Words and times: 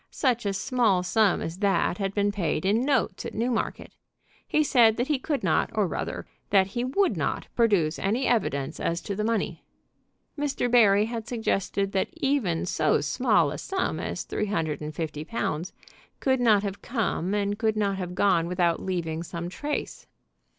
Such 0.09 0.47
a 0.47 0.53
small 0.53 1.03
sum 1.03 1.43
as 1.43 1.59
that 1.59 1.99
had 1.99 2.15
been 2.15 2.31
paid 2.31 2.65
in 2.65 2.81
notes 2.83 3.23
at 3.23 3.35
Newmarket. 3.35 3.93
He 4.47 4.63
said 4.63 4.97
that 4.97 5.09
he 5.09 5.19
could 5.19 5.43
not, 5.43 5.69
or, 5.75 5.85
rather, 5.85 6.25
that 6.49 6.65
he 6.73 6.83
would 6.83 7.15
not, 7.15 7.45
produce 7.55 7.99
any 7.99 8.25
evidence 8.25 8.79
as 8.79 8.99
to 9.01 9.15
the 9.15 9.23
money. 9.23 9.63
Mr. 10.35 10.71
Barry 10.71 11.05
had 11.05 11.27
suggested 11.27 11.91
that 11.91 12.09
even 12.13 12.65
so 12.65 12.99
small 12.99 13.51
a 13.51 13.59
sum 13.59 13.99
as 13.99 14.23
three 14.23 14.47
hundred 14.47 14.81
and 14.81 14.95
fifty 14.95 15.23
pounds 15.23 15.71
could 16.19 16.39
not 16.39 16.63
have 16.63 16.81
come 16.81 17.35
and 17.35 17.59
could 17.59 17.77
not 17.77 17.97
have 17.97 18.15
gone 18.15 18.47
without 18.47 18.81
leaving 18.81 19.21
some 19.21 19.49
trace. 19.49 20.07